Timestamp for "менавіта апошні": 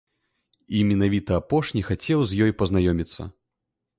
0.91-1.85